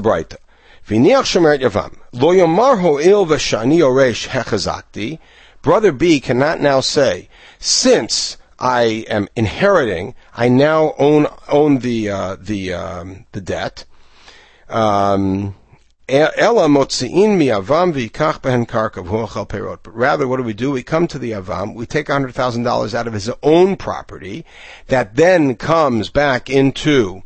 [4.28, 5.18] hechazakti.
[5.60, 12.36] brother B cannot now say, since I am inheriting, I now own own the uh,
[12.38, 13.86] the um, the debt.
[14.68, 15.56] Um,
[16.08, 19.80] Ella motziin mi avam behen karkav huachal perot.
[19.82, 20.70] But rather, what do we do?
[20.70, 24.44] We come to the avam, we take hundred thousand dollars out of his own property,
[24.86, 27.24] that then comes back into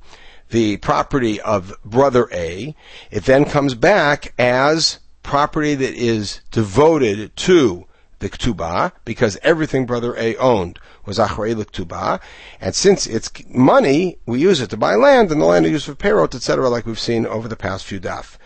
[0.49, 2.75] the property of brother A.
[3.11, 7.85] It then comes back as property that is devoted to
[8.21, 12.19] the ketubah, because everything brother A owned was achrei ketubah,
[12.63, 15.85] and since it's money, we use it to buy land, and the land is used
[15.87, 18.39] for perot, etc., like we've seen over the past few daf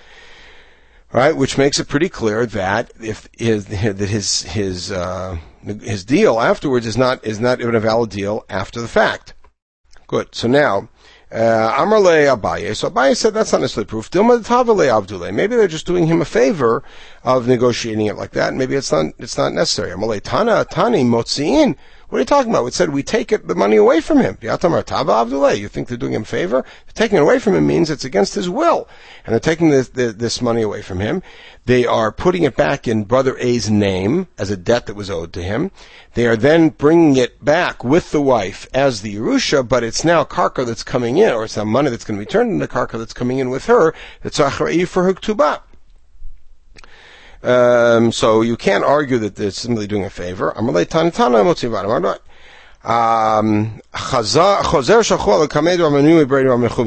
[1.15, 1.35] right?
[1.35, 6.87] Which makes it pretty clear that if his that his his uh, his deal afterwards
[6.87, 9.33] is not is not even a valid deal after the fact.
[10.07, 10.35] Good.
[10.35, 10.91] So now.
[11.33, 12.77] Uh, Amarle Abaye.
[12.77, 14.09] So Abaye said that's not necessarily proof.
[14.09, 15.35] Dilma Tavale Avdule.
[15.35, 16.85] Maybe they're just doing him a favor
[17.25, 18.55] of negotiating it like that.
[18.55, 19.91] Maybe it's not it's not necessary.
[19.91, 21.75] Amarle Tana Tani Motziin.
[22.09, 22.67] What are you talking about?
[22.67, 24.39] It said we take it, the money away from him.
[24.41, 26.65] You think they're doing him a favor?
[26.93, 28.89] Taking it away from him means it's against his will.
[29.25, 31.23] And they're taking this, this money away from him.
[31.67, 35.33] They are putting it back in brother A's name as a debt that was owed
[35.33, 35.71] to him.
[36.13, 40.25] They are then bringing it back with the wife as the Yerusha, but it's now
[40.25, 42.99] Karka that's coming in, or it's now money that's going to be turned into Karka
[42.99, 45.63] that's coming in with her, It's Achra'i for her Ktubah.
[47.45, 50.57] Um, so you can't argue that they're simply doing a favor.
[50.57, 50.67] Um,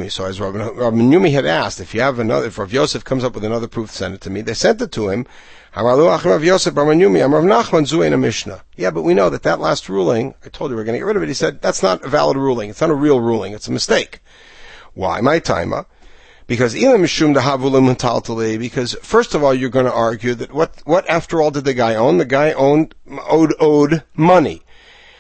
[0.10, 3.44] So as Ramanumi had asked, if you have another, if Rav Yosef comes up with
[3.44, 4.42] another proof, send it to me.
[4.42, 5.26] They sent it to him.
[8.78, 11.00] Yeah, but we know that that last ruling, I told you we are going to
[11.00, 11.28] get rid of it.
[11.28, 12.70] He said, that's not a valid ruling.
[12.70, 13.54] It's not a real ruling.
[13.54, 14.20] It's a mistake.
[14.96, 15.22] Why?
[15.22, 15.86] My timer.
[16.48, 21.66] Because because first of all, you're going to argue that what, what after all did
[21.66, 22.18] the guy own?
[22.18, 22.96] The guy owned,
[23.30, 24.64] owed, owed money.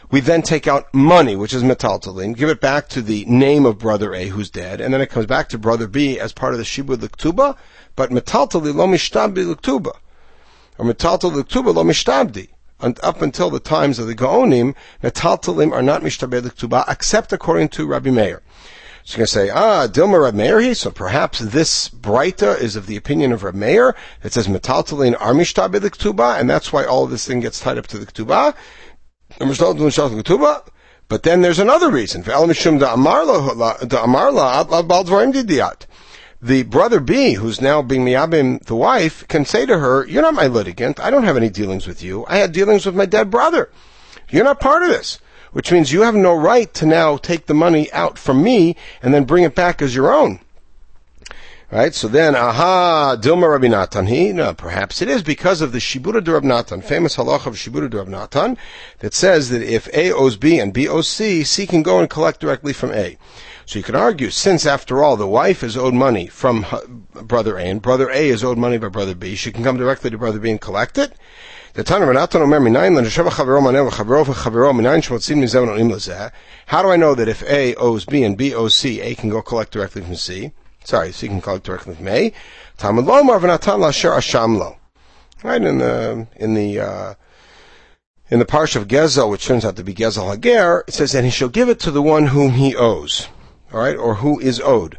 [0.09, 3.77] We then take out money, which is metaltalin, give it back to the name of
[3.77, 6.59] brother A who's dead, and then it comes back to brother B as part of
[6.59, 7.57] the shibud l'ktuba,
[7.97, 9.97] but metaltalin lo mishtabdi l'ktuba.
[10.77, 12.47] Or metaltal l'ktuba lo mishtabdi.
[12.79, 17.67] And up until the times of the Gaonim, metaltalim are not mishtabed l'ktuba, except according
[17.69, 18.41] to Rabbi Meir.
[19.07, 22.97] You're going to say, ah, Dilma Rab Meir, so perhaps this Breita is of the
[22.97, 27.09] opinion of Rab Meir that says Metaltalin Armishta the Ktuba, and that's why all of
[27.09, 28.53] this thing gets tied up to the Ktuba.
[31.07, 32.21] But then there's another reason.
[36.41, 40.33] The brother B, who's now being Miyabim, the wife, can say to her, You're not
[40.33, 40.99] my litigant.
[40.99, 42.25] I don't have any dealings with you.
[42.27, 43.69] I had dealings with my dead brother.
[44.29, 45.19] You're not part of this
[45.57, 49.11] which means you have no right to now take the money out from me and
[49.11, 50.39] then bring it back as your own.
[51.71, 51.95] Right?
[51.95, 54.05] So then, aha, Dilma Rabbi Natan.
[54.05, 57.55] He, no, perhaps it is because of the Shibura de Rabbi Natan, famous halacha of
[57.55, 58.55] Shibura de Rabbi Natan,
[58.99, 62.07] that says that if A owes B and B owes C, C can go and
[62.07, 63.17] collect directly from A.
[63.65, 66.67] So you can argue, since after all the wife is owed money from
[67.15, 70.11] brother A and brother A is owed money by brother B, she can come directly
[70.11, 71.13] to brother B and collect it.
[76.65, 79.29] How do I know that if A owes B and B owes C, A can
[79.29, 80.53] go collect directly from C?
[80.83, 82.33] Sorry, C can collect directly from A.
[85.43, 87.13] Right, in the, in the, uh,
[88.31, 91.25] in the parsha of Gezel, which turns out to be Gezel Hager, it says, and
[91.25, 93.27] he shall give it to the one whom he owes.
[93.71, 94.97] Alright, or who is owed.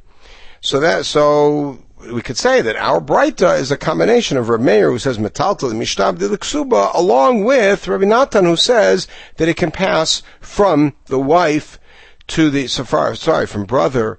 [0.60, 4.90] So that, so, we could say that our Breita is a combination of Rabbi Meir
[4.90, 10.22] who says metaltal mishtab ksuba, along with Rabbi Natan who says that it can pass
[10.40, 11.78] from the wife
[12.28, 14.18] to the sorry from brother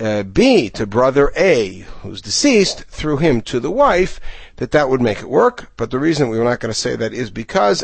[0.00, 4.20] uh, B to brother A who's deceased through him to the wife
[4.58, 5.70] that that would make it work.
[5.76, 7.82] But the reason we are not going to say that is because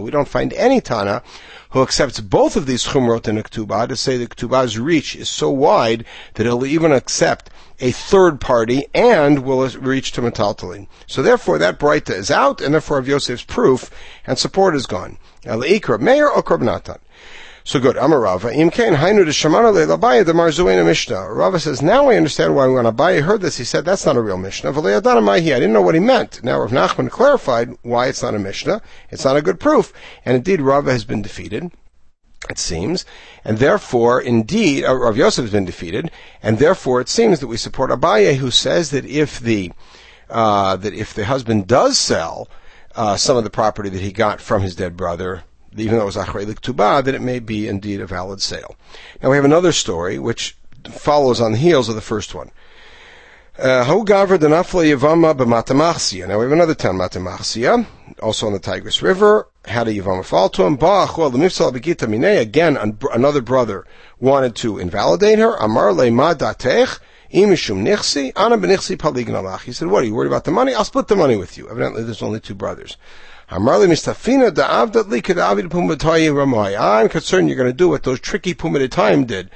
[0.00, 1.22] we don't find any Tana
[1.70, 5.50] who accepts both of these chumrot in a to say the ketubah's reach is so
[5.50, 7.50] wide that it'll even accept
[7.80, 10.86] a third party and will reach to metaltalin.
[11.06, 13.90] So therefore that breita is out, and therefore of Yosef's proof
[14.26, 15.18] and support is gone.
[15.44, 16.98] Ikra Meir or Natan.
[17.64, 17.96] So good.
[17.96, 18.52] Amarava.
[18.52, 21.32] Imkain hainu de shamana le labaya de marzuena mishnah.
[21.32, 24.20] Rava says, now I understand why when Abaye heard this, he said, that's not a
[24.20, 24.70] real mishnah.
[24.70, 26.42] I didn't know what he meant.
[26.42, 28.82] Now Rav Nachman clarified why it's not a mishnah.
[29.10, 29.92] It's not a good proof.
[30.24, 31.70] And indeed, Rava has been defeated.
[32.50, 33.04] It seems,
[33.44, 36.10] and therefore, indeed, uh, Rav Yosef has been defeated,
[36.42, 39.70] and therefore it seems that we support Abaye, who says that if the
[40.28, 42.48] uh, that if the husband does sell
[42.96, 45.44] uh, some of the property that he got from his dead brother,
[45.76, 48.76] even though it was Achrei Tuba, that it may be indeed a valid sale.
[49.22, 50.56] Now we have another story which
[50.90, 52.50] follows on the heels of the first one.
[53.58, 53.84] Uh.
[53.84, 54.68] Now we have another
[56.74, 57.86] town, Matamachsia,
[58.22, 59.48] also on the Tigris River.
[59.66, 60.78] How did Yavama fall to him?
[62.24, 63.86] Again, another brother
[64.18, 65.54] wanted to invalidate her.
[65.56, 66.98] Amar le ma datech.
[67.34, 67.86] He said,
[69.88, 70.74] what, are you worried about the money?
[70.74, 71.70] I'll split the money with you.
[71.70, 72.98] Evidently there's only two brothers.
[76.78, 79.50] I'm concerned you're going to do what those tricky pumatayim did.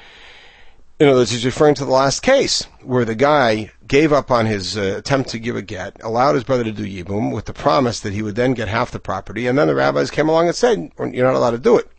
[0.99, 4.45] In other words, he's referring to the last case where the guy gave up on
[4.45, 7.55] his uh, attempt to give a get, allowed his brother to do yibum with the
[7.55, 10.49] promise that he would then get half the property, and then the rabbis came along
[10.49, 11.91] and said, "You're not allowed to do it."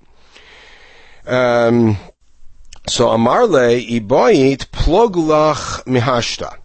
[1.26, 1.98] Um,
[2.88, 6.58] so Amarle iboyit ploglach mihashta.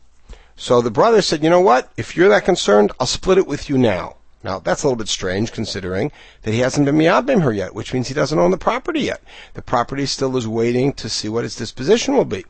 [0.56, 1.90] So the brother said, "You know what?
[1.96, 5.08] If you're that concerned, I'll split it with you now." Now, that's a little bit
[5.08, 6.10] strange considering
[6.42, 9.22] that he hasn't been miyabim her yet, which means he doesn't own the property yet.
[9.54, 12.44] The property still is waiting to see what its disposition will be.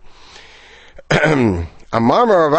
[1.95, 2.55] Amar of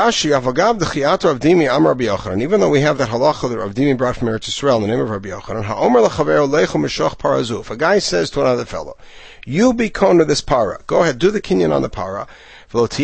[2.42, 4.88] Even though we have that halacha that Rav Dimi brought from Eretz Yisrael in the
[4.90, 7.62] name of Rabbi Yochanan, Ha'omer Lechaver Lechu Meshoch Parazu.
[7.62, 8.96] If a guy says to another fellow,
[9.44, 10.82] "You be kona this para.
[10.86, 12.28] Go ahead, do the kinyan on the para."
[12.72, 13.00] But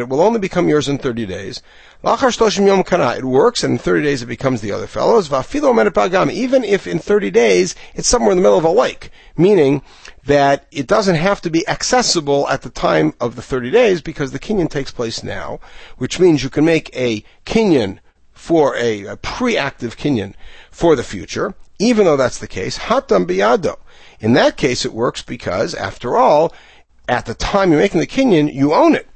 [0.00, 1.62] it will only become yours in 30 days.
[2.04, 5.32] It works, and in 30 days it becomes the other fellow's.
[5.32, 9.80] Even if in 30 days it's somewhere in the middle of a lake, meaning
[10.26, 14.32] that it doesn't have to be accessible at the time of the 30 days because
[14.32, 15.60] the kinyan takes place now,
[15.96, 18.00] which means you can make a kinyan
[18.32, 20.34] for a, a pre-active kinyan
[20.70, 22.78] for the future, even though that's the case.
[24.20, 26.52] In that case, it works because, after all,
[27.08, 29.08] at the time you're making the kinyan, you own it.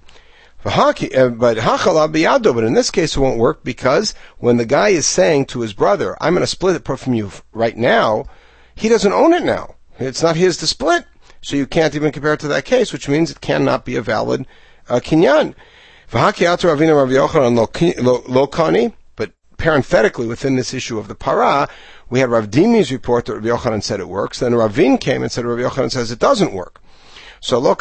[0.68, 5.06] Uh, but biyado, but in this case it won't work because when the guy is
[5.06, 8.26] saying to his brother, I'm going to split it from you right now,
[8.74, 9.74] he doesn't own it now.
[9.98, 11.04] It's not his to split.
[11.40, 14.02] So you can't even compare it to that case, which means it cannot be a
[14.02, 14.46] valid
[14.88, 15.54] uh, kinyan.
[19.16, 21.68] But parenthetically, within this issue of the para,
[22.10, 24.40] we had Rav Dimi's report that Rav Yochanan said it works.
[24.40, 26.80] Then Ravin came and said Rav Yochanan says it doesn't work.
[27.40, 27.78] So That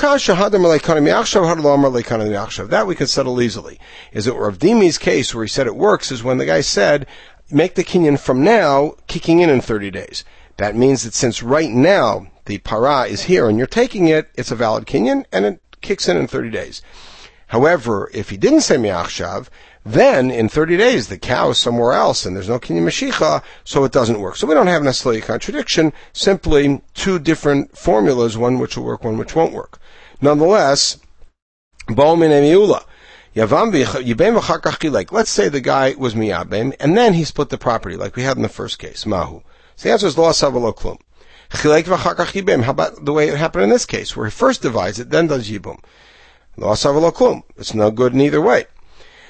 [2.87, 3.79] we can settle easily.
[4.11, 7.07] Is it Rav Dimi's case where he said it works is when the guy said,
[7.49, 10.23] make the kinyan from now, kicking in in 30 days.
[10.57, 14.51] That means that since right now the para is here and you're taking it, it's
[14.51, 16.81] a valid kinyan and it kicks in in 30 days.
[17.47, 19.47] However, if he didn't say miachshav,
[19.93, 23.84] then in 30 days the cow is somewhere else and there's no kinyan mashicha, so
[23.86, 24.36] it doesn't work.
[24.36, 29.04] So we don't have necessarily a contradiction, simply two different formulas, one which will work,
[29.04, 29.80] one which won't work.
[30.21, 30.97] Nonetheless,
[31.88, 32.84] Baumin emiula.
[33.34, 38.36] Let's say the guy was miyabim, and then he split the property, like we had
[38.36, 39.41] in the first case, mahu.
[39.76, 41.00] So the answer is lo asavalo klum.
[42.63, 45.28] How about the way it happened in this case, where he first divides it, then
[45.28, 45.80] does yibum?
[46.58, 47.43] Lo asavalo klum.
[47.56, 48.65] It's no good in either way.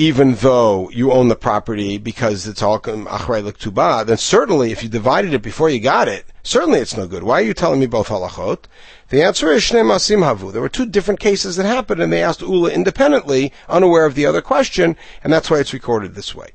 [0.00, 4.88] even though you own the property because it's all achrei l'ktuba, then certainly if you
[4.88, 7.24] divided it before you got it, certainly it's no good.
[7.24, 8.64] Why are you telling me both halachot?
[9.08, 10.52] The answer is Shnei Masim Havu.
[10.52, 14.26] There were two different cases that happened, and they asked Ula independently, unaware of the
[14.26, 16.50] other question, and that's why it's recorded this way.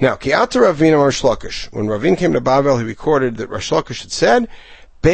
[0.00, 1.70] Now, Kiata Ravina Reish Lakish.
[1.72, 4.48] When Ravin came to Bavel, he recorded that Reish Lakish had said,
[5.00, 5.12] All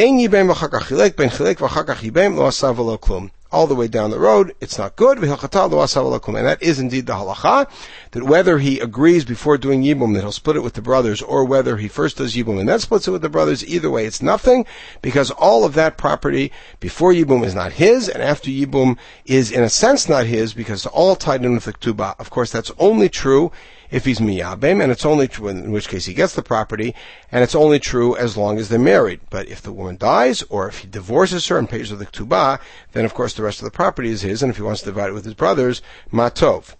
[3.67, 5.19] the way down the road, it's not good.
[5.19, 7.69] And that is indeed the halacha,
[8.11, 11.45] that whether he agrees before doing Yibum that he'll split it with the brothers, or
[11.45, 14.23] whether he first does Yibum and then splits it with the brothers, either way it's
[14.23, 14.65] nothing,
[15.03, 19.61] because all of that property before Yibum is not his, and after Yibum is in
[19.61, 22.19] a sense not his, because it's all tied in with the Ketubah.
[22.19, 23.51] Of course, that's only true
[23.95, 26.93] if he's miyabim, and it's only true in which case he gets the property,
[27.31, 29.21] and it's only true as long as they're married.
[29.29, 32.59] But if the woman dies, or if he divorces her and pays her the ketubah,
[32.91, 34.87] then of course the rest of the property is his, and if he wants to
[34.87, 35.81] divide it with his brothers,
[36.11, 36.75] matov.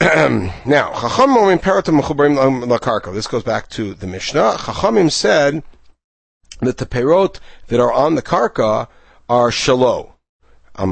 [0.64, 0.92] now.
[3.12, 4.52] This goes back to the Mishnah.
[4.58, 5.64] Chachamim said
[6.60, 8.86] that the perot that are on the karka
[9.28, 10.12] are shalo.
[10.76, 10.86] How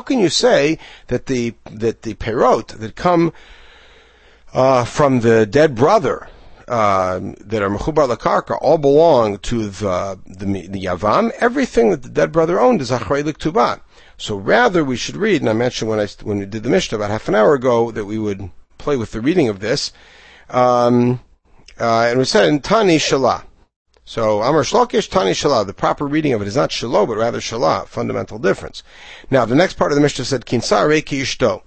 [0.00, 3.32] can you say that the that the perot that come
[4.52, 6.28] uh, from the dead brother
[6.66, 11.30] uh, that are mechubar lakarka all belong to the, the the yavam?
[11.40, 13.80] Everything that the dead brother owned is achrei l'ktuba.
[14.16, 15.42] So rather, we should read.
[15.42, 17.90] And I mentioned when I when we did the mishnah about half an hour ago
[17.90, 19.92] that we would play with the reading of this.
[20.50, 21.20] Um,
[21.80, 23.44] uh, and we said in Tani Shalah.
[24.06, 25.66] So Amar Shlokish Tani Shalah.
[25.66, 27.86] The proper reading of it is not Shalo, but rather Shalah.
[27.86, 28.82] Fundamental difference.
[29.30, 31.62] Now the next part of the Mishnah said Kinsar Reiki Ishto.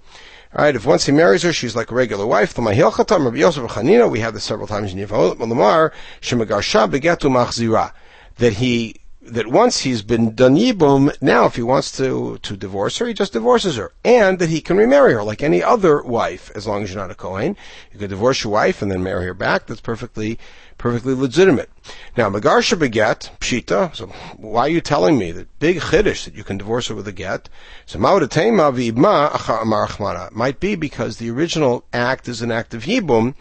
[0.54, 2.56] Alright, if once he marries her, she's like a regular wife.
[2.56, 7.92] We have this several times in Yevot Lamar, Shemagarsha begetu machzira.
[8.36, 8.96] That he
[9.32, 13.14] that once he's been done yibum, now if he wants to, to divorce her, he
[13.14, 13.92] just divorces her.
[14.04, 17.10] And that he can remarry her like any other wife, as long as you're not
[17.10, 17.56] a Kohen.
[17.92, 19.66] You can divorce your wife and then marry her back.
[19.66, 20.38] That's perfectly,
[20.78, 21.70] perfectly legitimate.
[22.16, 24.06] Now, Magarsha beget, Pshita, so
[24.36, 27.12] why are you telling me that big chiddush that you can divorce her with a
[27.12, 27.48] get?
[27.86, 33.34] So Ma'udatema v'ibma might be because the original act is an act of yibum,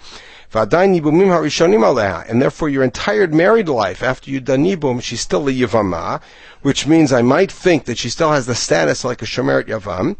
[0.52, 6.22] and therefore your entire married life, after you done Yibum, she's still a Yavama,
[6.62, 10.16] which means I might think that she still has the status like a Shomeret Yavam.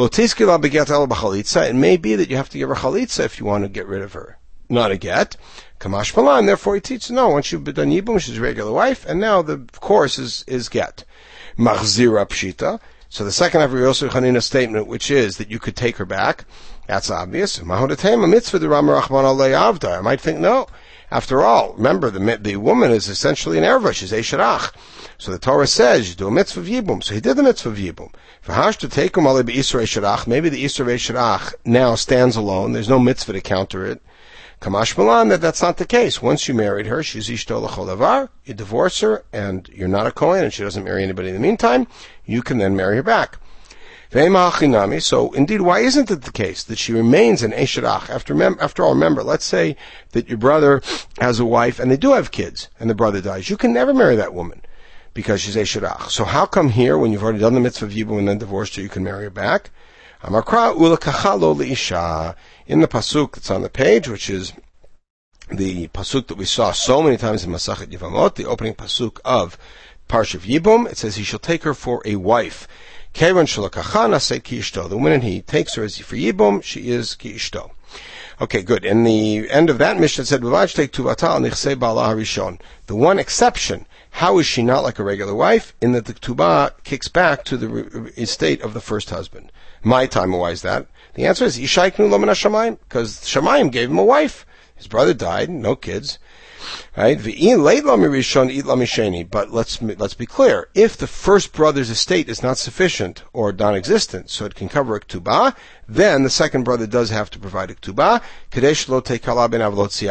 [0.00, 3.86] It may be that you have to give her chalitza if you want to get
[3.86, 4.38] rid of her.
[4.68, 5.36] Not a get.
[5.80, 9.20] Kamash Malan, therefore he teaches, no, once you've done Yibum, she's a regular wife, and
[9.20, 11.04] now the course is, is get.
[11.56, 12.80] Machzira Pshita.
[13.08, 16.04] So the second half of Yosef Hanina's statement, which is that you could take her
[16.04, 16.44] back,
[16.88, 17.58] that's obvious.
[17.58, 19.98] Mahodatema mitzvah the Rama Rachman Avda.
[19.98, 20.66] I might think no.
[21.10, 23.92] After all, remember the the woman is essentially an erva.
[23.92, 24.74] She's a sharach.
[25.18, 27.04] So the Torah says you do a mitzvah of yibum.
[27.04, 28.14] So he did the mitzvah of yibum.
[28.40, 30.26] For hash to take him ali beisrei sharach.
[30.26, 32.72] Maybe the isrei sharach now stands alone.
[32.72, 34.00] There's no mitzvah to counter it.
[34.62, 36.22] Kamash Malan, that that's not the case.
[36.22, 40.42] Once you married her, she's ishto l'cholavar, you divorce her, and you're not a Kohen,
[40.42, 41.86] and she doesn't marry anybody in the meantime,
[42.24, 43.38] you can then marry her back.
[44.10, 48.08] So indeed, why isn't it the case that she remains an Esharach?
[48.08, 49.76] After, mem- after all, remember, let's say
[50.12, 50.80] that your brother
[51.20, 53.50] has a wife and they do have kids, and the brother dies.
[53.50, 54.62] You can never marry that woman
[55.12, 56.10] because she's Esharach.
[56.10, 58.76] So how come here, when you've already done the mitzvah of Yibum and then divorced
[58.76, 59.70] her, you can marry her back?
[60.24, 60.42] In the
[62.88, 64.52] pasuk that's on the page, which is
[65.50, 69.56] the pasuk that we saw so many times in Masachet Yevamot, the opening pasuk of
[70.08, 70.90] Parshav Yibum.
[70.90, 72.66] It says he shall take her for a wife.
[73.18, 74.88] Kevan shalakachana say kiishto.
[74.88, 77.72] The woman and he takes her as for Yibum, she is kiishto.
[78.40, 78.84] Okay, good.
[78.84, 80.48] And the end of that mission said, The
[82.94, 85.74] one exception, how is she not like a regular wife?
[85.80, 89.50] In that the ketubah kicks back to the estate of the first husband.
[89.82, 90.86] My time, why is that?
[91.14, 94.46] The answer is because Shamayim gave him a wife.
[94.76, 96.20] His brother died, no kids.
[96.96, 97.18] Right?
[99.30, 100.68] But let's let's be clear.
[100.74, 105.00] If the first brother's estate is not sufficient or non-existent, so it can cover a
[105.00, 105.54] ketubah,
[105.86, 108.20] then the second brother does have to provide a ketubah.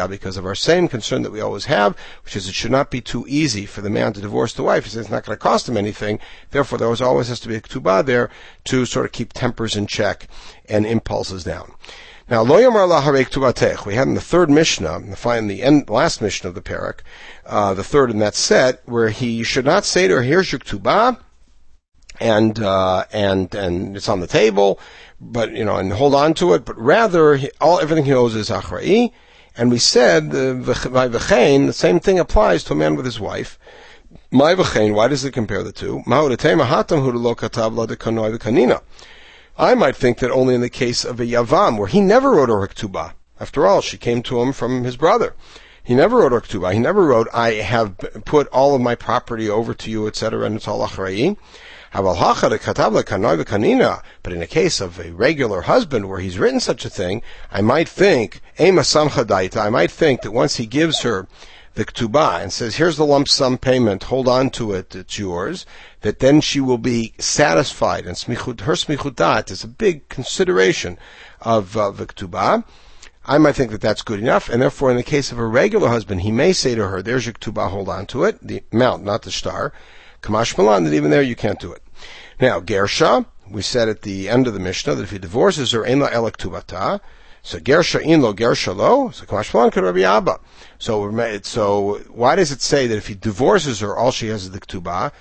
[0.08, 3.00] Because of our same concern that we always have, which is it should not be
[3.00, 4.84] too easy for the man to divorce the wife.
[4.84, 6.18] Says it's not going to cost him anything.
[6.50, 8.30] Therefore, there always has to be a ketubah there
[8.64, 10.26] to sort of keep tempers in check
[10.68, 11.72] and impulses down.
[12.30, 13.86] Now, lo yomar laharek tuvatech.
[13.86, 16.98] We had in the third Mishnah, in the end, last Mishnah of the parak,
[17.46, 20.58] uh, the third in that set, where he should not say to her, "Here's your
[20.58, 21.16] ktubah,"
[22.20, 24.78] and uh, and and it's on the table,
[25.18, 26.66] but you know, and hold on to it.
[26.66, 29.10] But rather, he, all everything he owes is achrai.
[29.56, 33.58] And we said the v'chein, the same thing applies to a man with his wife.
[34.30, 36.02] My v'chein, why does it compare the two?
[39.60, 42.48] I might think that only in the case of a Yavam, where he never wrote
[42.48, 43.14] a Riktubah.
[43.40, 45.34] After all, she came to him from his brother.
[45.82, 46.72] He never wrote a Riktubah.
[46.72, 50.54] He never wrote, I have put all of my property over to you, etc., and
[50.54, 51.36] it's all Achra'i.
[51.92, 52.06] But
[54.32, 57.88] in a case of a regular husband where he's written such a thing, I might
[57.88, 61.26] think, I might think that once he gives her
[61.78, 65.64] the ketubah and says, here's the lump sum payment, hold on to it, it's yours,
[66.00, 68.04] that then she will be satisfied.
[68.04, 70.98] And smichut, her smichutat is a big consideration
[71.40, 72.64] of uh, the ketubah.
[73.24, 75.88] I might think that that's good enough, and therefore in the case of a regular
[75.88, 79.04] husband, he may say to her, there's your ketubah, hold on to it, the amount,
[79.04, 79.72] not the star.
[80.20, 81.82] Kamash Malan, that even there you can't do it.
[82.40, 85.86] Now, Gersha, we said at the end of the Mishnah that if he divorces her,
[85.86, 87.00] ein la elek tubata,
[87.42, 89.10] so Gersha in lo Gersha lo.
[89.10, 90.40] So Kamashmalan could Rabbi Abba.
[90.78, 94.50] So so why does it say that if he divorces her, all she has is
[94.50, 95.12] the ketubah?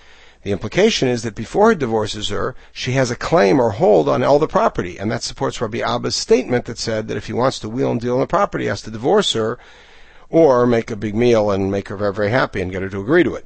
[0.43, 4.24] The implication is that before he divorces her, she has a claim or hold on
[4.24, 7.59] all the property, and that supports Rabbi Abba's statement that said that if he wants
[7.59, 9.59] to wheel and deal on the property, he has to divorce her,
[10.30, 13.01] or make a big meal and make her very, very happy and get her to
[13.01, 13.45] agree to it.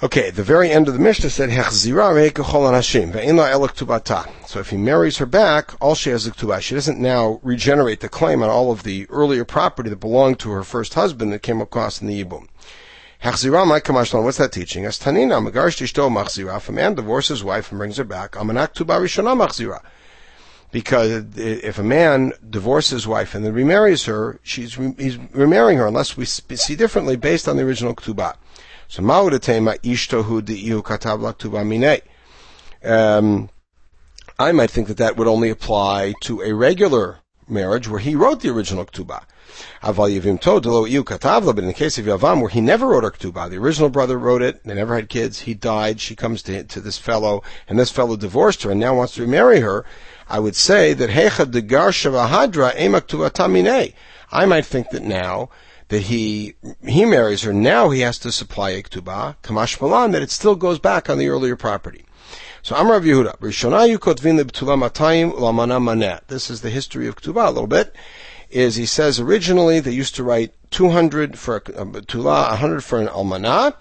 [0.00, 1.90] Okay, the very end of the Mishnah said, So
[4.60, 6.60] if he marries her back, all she has is ktubah.
[6.60, 10.52] She doesn't now regenerate the claim on all of the earlier property that belonged to
[10.52, 12.46] her first husband that came across in the Yibum.
[13.20, 15.00] What's that teaching us?
[15.00, 19.80] Tanina, If a man divorces his wife and brings her back, Amanak Machzira.
[20.70, 25.88] because if a man divorces his wife and then remarries her, she's he's remarrying her
[25.88, 28.36] unless we see differently based on the original ktubah.
[28.88, 32.00] So ma'udatema ishtohu di'ihu katav laktuba minei.
[32.82, 33.50] Um,
[34.38, 38.40] I might think that that would only apply to a regular marriage where he wrote
[38.40, 39.24] the original Ketubah.
[39.82, 43.04] Aval Yevim Todelo Iu Katavla, but in the case of Yavam, where he never wrote
[43.04, 46.42] a Ketubah, the original brother wrote it, they never had kids, he died, she comes
[46.44, 49.84] to, to this fellow, and this fellow divorced her and now wants to remarry her,
[50.28, 53.92] I would say that Hecha de Gar Shavahadra Emak Tamine.
[54.30, 55.50] I might think that now,
[55.88, 56.54] that he
[56.86, 60.54] he marries her, now he has to supply a ketubah, kamash malan, that it still
[60.54, 62.04] goes back on the earlier property.
[62.62, 64.36] So Amar Yehuda, Rishonayu kotvin.
[66.26, 67.94] This is the history of ketubah a little bit
[68.50, 73.08] is he says originally they used to write 200 for a betula, 100 for an
[73.08, 73.74] almanah,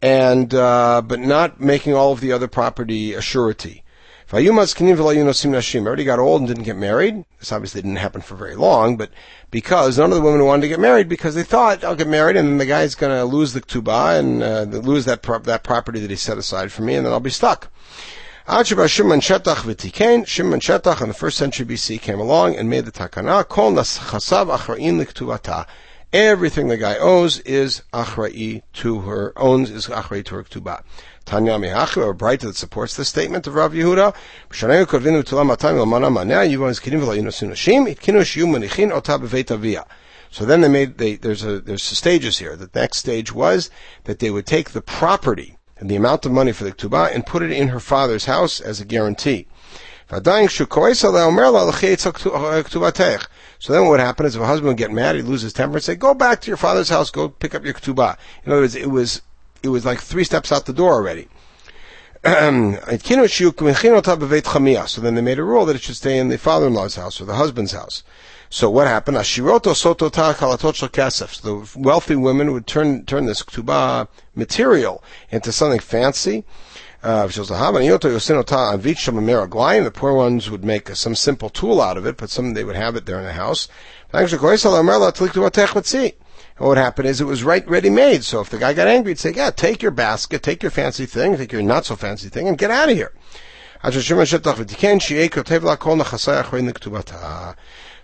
[0.00, 3.81] and uh, but not making all of the other property a surety.
[4.34, 7.24] Everybody got old and didn't get married.
[7.38, 9.10] This obviously didn't happen for very long, but
[9.50, 12.36] because none of the women wanted to get married because they thought I'll get married
[12.36, 15.64] and then the guy's going to lose the ketubah and uh, lose that pro- that
[15.64, 17.70] property that he set aside for me, and then I'll be stuck.
[18.46, 23.46] Shimon Shetach Shimon Shetach in the first century BC came along and made the takana,
[23.46, 25.66] Kol chasav achra'in.
[26.12, 30.82] Everything the guy owes is achra'i to her, owns is achra'i to her ktubah.
[31.24, 34.14] Tanya Mihachu, a brighter that supports the statement of Rav Yehuda.
[40.30, 42.56] So then they made, they, there's a, there's stages here.
[42.56, 43.70] The next stage was
[44.04, 47.26] that they would take the property and the amount of money for the ketubah and
[47.26, 49.46] put it in her father's house as a guarantee.
[50.10, 50.52] Uh, so
[53.72, 55.76] then what would happen is if a husband would get mad, he'd lose his temper
[55.76, 58.16] and say, go back to your father's house, go pick up your ketubah.
[58.44, 59.22] In other words, it was,
[59.62, 61.28] it was like three steps out the door already.
[64.86, 67.24] so then they made a rule that it should stay in the father-in-law's house or
[67.24, 68.04] the husband's house.
[68.48, 69.16] So what happened?
[69.16, 70.10] Soto
[70.88, 71.40] kesef.
[71.40, 76.44] The wealthy women would turn turn this ketubah material into something fancy.
[77.02, 77.26] Uh,
[79.84, 82.76] the poor ones would make some simple tool out of it, but some they would
[82.76, 83.68] have it there in the house.
[86.62, 88.22] What would happen is it was right ready made.
[88.22, 91.06] So if the guy got angry, he'd say, "Yeah, take your basket, take your fancy
[91.06, 93.10] thing, take your not so fancy thing, and get out of here."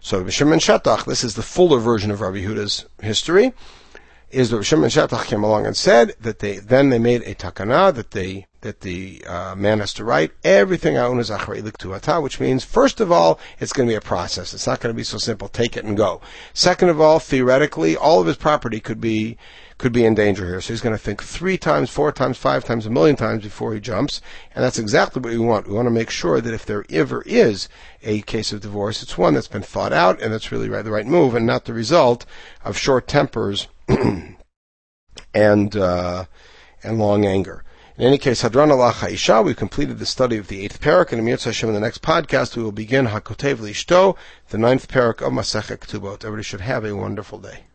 [0.01, 0.59] So Shimon
[1.07, 3.53] this is the fuller version of Rabbi Huda's history,
[4.31, 7.95] is that Shimon Shetach came along and said that they then they made a takana
[7.95, 12.65] that they that the uh, man has to write everything I own is which means
[12.65, 14.53] first of all it's going to be a process.
[14.53, 15.49] It's not going to be so simple.
[15.49, 16.21] Take it and go.
[16.53, 19.39] Second of all, theoretically, all of his property could be
[19.79, 20.61] could be in danger here.
[20.61, 23.73] So he's going to think three times, four times, five times, a million times before
[23.73, 24.21] he jumps.
[24.55, 25.69] And that's exactly what we want.
[25.69, 27.69] We want to make sure that if there ever is
[28.03, 30.91] a case of divorce, it's one that's been thought out and that's really right, the
[30.91, 32.27] right move and not the result
[32.65, 33.69] of short tempers
[35.35, 36.25] and, uh,
[36.83, 37.65] and long anger.
[37.97, 41.21] In any case, Hadran Alach Ha'isha, we've completed the study of the eighth parak, and
[41.21, 44.17] Amir Hashem in the next podcast we will begin Hakotev Lishto,
[44.51, 46.25] the ninth parak of Masechet Ketubot.
[46.25, 47.65] Everybody should have a wonderful day.